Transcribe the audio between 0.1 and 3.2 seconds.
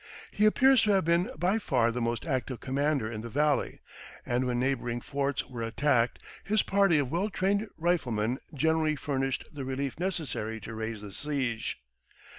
He appears to have been by far the most active commander